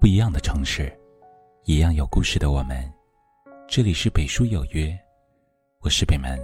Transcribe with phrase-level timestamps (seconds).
[0.00, 0.90] 不一样的城市，
[1.64, 2.90] 一样有故事的我们。
[3.68, 4.98] 这里是北书有约，
[5.80, 6.40] 我是北门，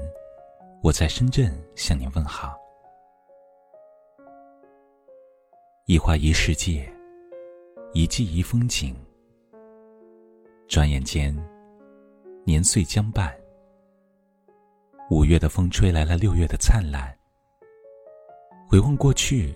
[0.82, 2.54] 我在深圳向您问好。
[5.86, 6.86] 一花一世界，
[7.94, 8.94] 一季一风景。
[10.68, 11.34] 转眼间，
[12.44, 13.34] 年岁将半。
[15.08, 17.10] 五月的风吹来了六月的灿烂。
[18.68, 19.54] 回望过去，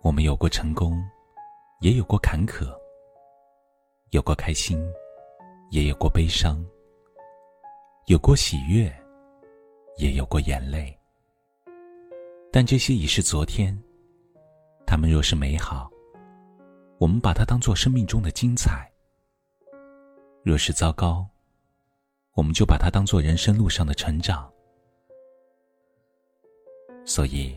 [0.00, 0.98] 我们有过成功，
[1.80, 2.66] 也有过坎坷。
[4.10, 4.82] 有过开心，
[5.70, 6.56] 也有过悲伤；
[8.06, 8.90] 有过喜悦，
[9.98, 10.98] 也有过眼泪。
[12.50, 13.78] 但这些已是昨天。
[14.86, 15.90] 他们若是美好，
[16.96, 18.90] 我们把它当做生命中的精彩；
[20.42, 21.26] 若是糟糕，
[22.32, 24.50] 我们就把它当做人生路上的成长。
[27.04, 27.54] 所以，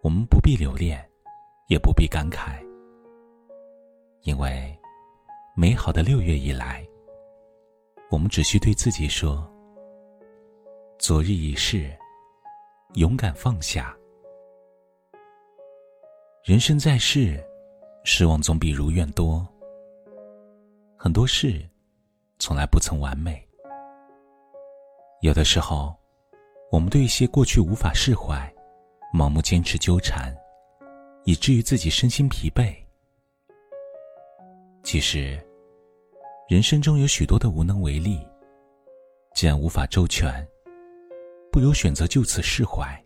[0.00, 1.06] 我们不必留恋，
[1.68, 2.64] 也不必感慨，
[4.22, 4.74] 因为。
[5.58, 6.86] 美好的六月以来，
[8.10, 9.50] 我们只需对自己说
[11.00, 11.90] ：“昨日已逝，
[12.96, 13.96] 勇敢放下。”
[16.44, 17.42] 人生在世，
[18.04, 19.48] 失望总比如愿多。
[20.94, 21.66] 很多事，
[22.38, 23.42] 从来不曾完美。
[25.22, 25.96] 有的时候，
[26.70, 28.54] 我们对一些过去无法释怀，
[29.10, 30.36] 盲目坚持纠缠，
[31.24, 32.76] 以至于自己身心疲惫。
[34.82, 35.42] 其实。
[36.48, 38.24] 人生中有许多的无能为力，
[39.34, 40.46] 既然无法周全，
[41.50, 43.04] 不如选择就此释怀。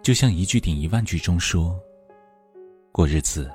[0.00, 1.76] 就像一句顶一万句中说
[2.92, 3.50] ：“过日子，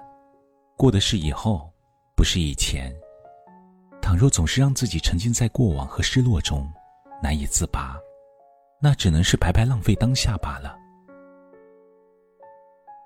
[0.76, 1.72] 过的是以后，
[2.18, 2.94] 不是以前。
[4.02, 6.70] 倘若总是让自己沉浸在过往和失落中，
[7.22, 7.98] 难以自拔，
[8.82, 10.78] 那只能是白白浪费当下罢了。”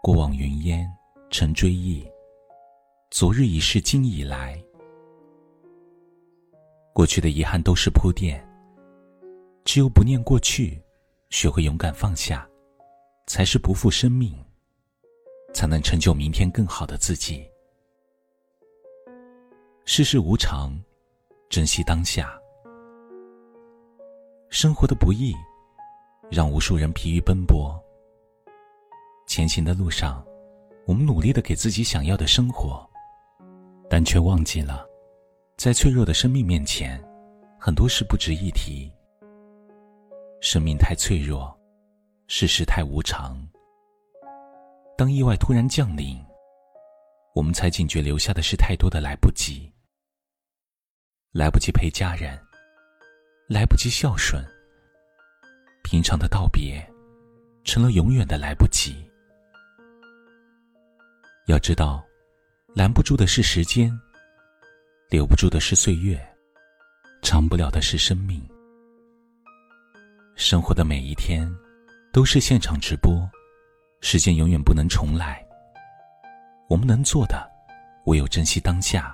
[0.01, 0.91] 过往云烟，
[1.29, 2.03] 成追忆。
[3.09, 4.61] 昨日已逝，今已来。
[6.93, 8.45] 过去的遗憾都是铺垫。
[9.63, 10.79] 只有不念过去，
[11.29, 12.47] 学会勇敢放下，
[13.25, 14.37] 才是不负生命，
[15.53, 17.45] 才能成就明天更好的自己。
[19.85, 20.77] 世事无常，
[21.49, 22.37] 珍惜当下。
[24.49, 25.33] 生活的不易，
[26.29, 27.73] 让无数人疲于奔波。
[29.27, 30.25] 前行的路上，
[30.85, 32.87] 我们努力的给自己想要的生活。
[33.97, 34.87] 但却忘记了，
[35.57, 37.03] 在脆弱的生命面前，
[37.59, 38.93] 很多事不值一提。
[40.39, 41.51] 生命太脆弱，
[42.27, 43.35] 世事太无常。
[44.95, 46.23] 当意外突然降临，
[47.33, 49.73] 我们才警觉，留下的是太多的来不及。
[51.31, 52.39] 来不及陪家人，
[53.49, 54.45] 来不及孝顺。
[55.83, 56.87] 平常的道别，
[57.63, 58.93] 成了永远的来不及。
[61.47, 62.06] 要知道。
[62.77, 63.91] 拦不住的是时间，
[65.09, 66.15] 留不住的是岁月，
[67.23, 68.39] 长不了的是生命。
[70.35, 71.51] 生活的每一天，
[72.13, 73.27] 都是现场直播，
[73.99, 75.43] 时间永远不能重来。
[76.69, 77.51] 我们能做的，
[78.05, 79.11] 唯有珍惜当下，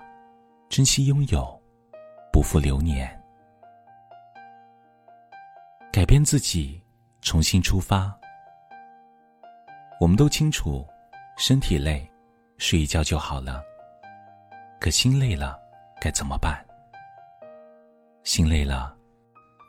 [0.67, 1.57] 珍惜拥有，
[2.33, 3.17] 不负流年。
[5.89, 6.83] 改变自己，
[7.21, 8.13] 重新出发。
[10.01, 10.85] 我们都清楚，
[11.37, 12.05] 身体累。
[12.57, 13.63] 睡一觉就好了。
[14.79, 15.59] 可心累了，
[16.01, 16.63] 该怎么办？
[18.23, 18.95] 心累了，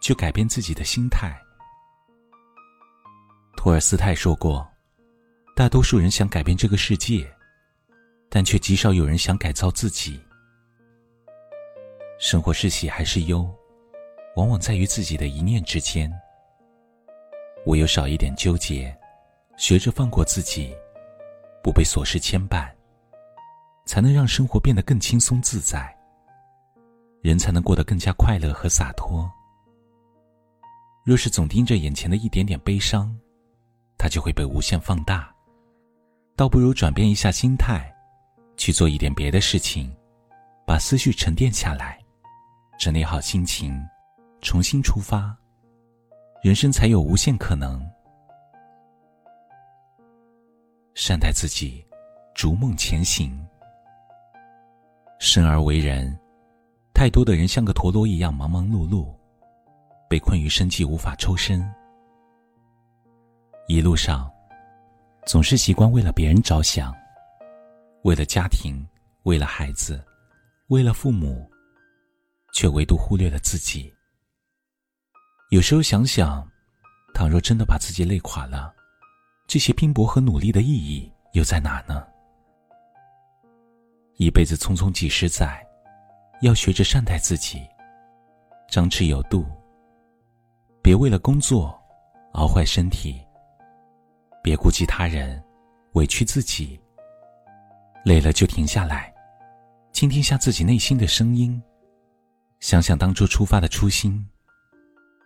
[0.02, 1.36] 就改变自己的心态。
[3.56, 4.68] 托尔斯泰说过
[5.56, 7.26] ：“大多数人想改变这个世界，
[8.28, 10.20] 但却极少有人想改造自己。”
[12.18, 13.48] 生活是喜还是忧，
[14.34, 16.12] 往往在于自己的一念之间。
[17.66, 18.94] 唯有少一点纠结，
[19.56, 20.76] 学着放过自己，
[21.62, 22.73] 不被琐事牵绊。
[23.84, 25.94] 才能让生活变得更轻松自在，
[27.22, 29.30] 人才能过得更加快乐和洒脱。
[31.04, 33.14] 若是总盯着眼前的一点点悲伤，
[33.98, 35.30] 它就会被无限放大。
[36.34, 37.94] 倒不如转变一下心态，
[38.56, 39.94] 去做一点别的事情，
[40.66, 42.02] 把思绪沉淀下来，
[42.78, 43.78] 整理好心情，
[44.40, 45.36] 重新出发，
[46.42, 47.86] 人生才有无限可能。
[50.94, 51.84] 善待自己，
[52.34, 53.38] 逐梦前行。
[55.24, 56.16] 生而为人，
[56.92, 59.12] 太多的人像个陀螺一样忙忙碌碌，
[60.08, 61.66] 被困于生计无法抽身。
[63.66, 64.30] 一路上，
[65.26, 66.94] 总是习惯为了别人着想，
[68.02, 68.86] 为了家庭，
[69.22, 70.04] 为了孩子，
[70.68, 71.50] 为了父母，
[72.52, 73.90] 却唯独忽略了自己。
[75.50, 76.46] 有时候想想，
[77.14, 78.74] 倘若真的把自己累垮了，
[79.46, 82.06] 这些拼搏和努力的意义又在哪呢？
[84.16, 85.66] 一辈子匆匆几十载，
[86.40, 87.60] 要学着善待自己，
[88.68, 89.44] 张弛有度。
[90.80, 91.76] 别为了工作
[92.34, 93.20] 熬坏身体，
[94.42, 95.42] 别顾及他人，
[95.94, 96.80] 委屈自己。
[98.04, 99.12] 累了就停下来，
[99.92, 101.60] 倾听下自己内心的声音，
[102.60, 104.24] 想想当初出发的初心，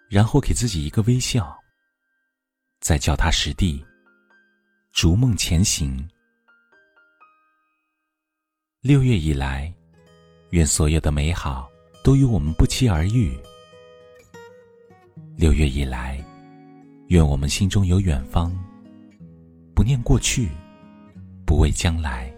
[0.09, 1.55] 然后给自己一个微笑，
[2.81, 3.85] 再脚踏实地，
[4.93, 6.09] 逐梦前行。
[8.81, 9.75] 六月以来，
[10.51, 11.69] 愿所有的美好
[12.05, 13.37] 都与我们不期而遇。
[15.37, 16.25] 六月以来，
[17.09, 18.57] 愿我们心中有远方，
[19.75, 20.49] 不念过去，
[21.45, 22.33] 不畏将来，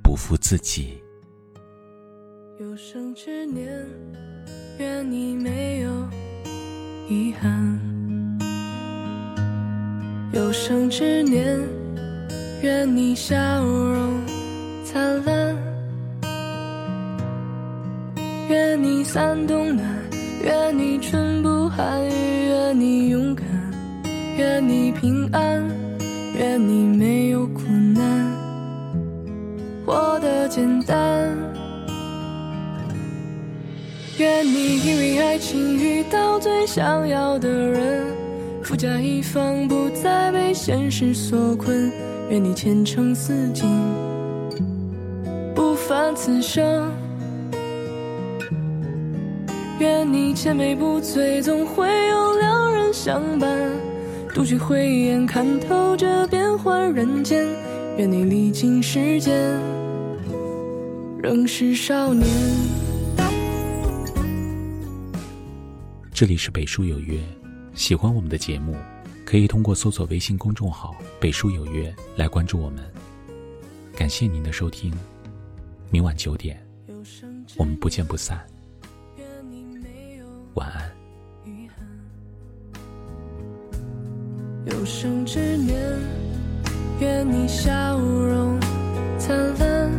[0.00, 0.96] 不负自己。
[2.60, 3.84] 有生之年，
[4.78, 6.08] 愿你没有
[7.08, 7.76] 遗憾；
[10.32, 11.60] 有生之年，
[12.62, 13.34] 愿你笑
[13.64, 14.35] 容。
[14.96, 15.54] 灿烂，
[18.48, 19.86] 愿你三冬暖，
[20.42, 23.46] 愿你春不寒，愿你勇敢，
[24.38, 25.62] 愿你平安，
[26.38, 27.60] 愿你没有苦
[27.94, 28.32] 难，
[29.84, 31.28] 活得简单。
[34.16, 38.06] 愿你因为爱情遇到最想要的人，
[38.62, 41.92] 富甲一方，不再被现实所困。
[42.30, 43.68] 愿你前程似锦。
[46.16, 46.90] 此生，
[49.78, 53.70] 愿你千杯不醉，总会有良人相伴。
[54.34, 57.46] 独具慧眼，看透这变幻人间。
[57.98, 59.60] 愿你历经时间，
[61.22, 62.26] 仍是少年。
[66.12, 67.20] 这里是北书有约，
[67.74, 68.74] 喜欢我们的节目，
[69.24, 72.82] 可以通过搜索微信公众号“北书有约”来关注我们。
[73.94, 74.90] 感谢您的收听。
[75.90, 76.60] 明晚九点，
[77.56, 78.44] 我们不见不散。
[80.54, 80.90] 晚安。
[84.66, 85.80] 有生之年，
[87.00, 88.58] 愿你笑容
[89.16, 89.90] 灿烂，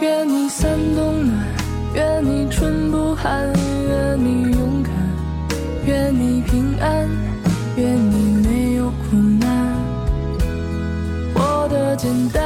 [0.00, 1.46] 愿你三冬暖，
[1.94, 3.46] 愿你春不寒，
[3.88, 4.92] 愿你勇敢，
[5.86, 7.08] 愿你平安，
[7.76, 9.76] 愿你没有苦难，
[11.34, 12.45] 活得简单。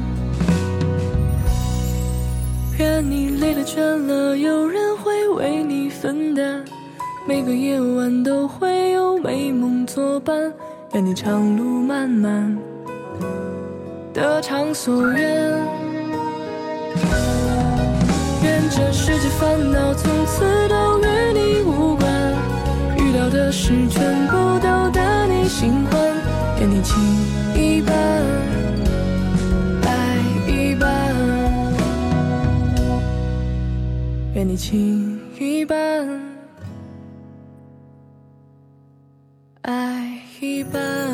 [2.81, 6.63] 愿你累了倦了，有人会为你分担；
[7.27, 10.51] 每个夜晚都会有美梦作伴。
[10.93, 12.57] 愿你长路漫漫，
[14.11, 15.21] 得偿所愿。
[18.43, 21.05] 愿这世界烦恼从此都与
[21.35, 22.11] 你无关，
[22.97, 26.01] 遇到的事全部都得你心欢。
[26.59, 26.99] 愿你情
[27.53, 28.60] 一半。
[34.51, 35.77] 你情一半，
[39.61, 41.10] 爱一半。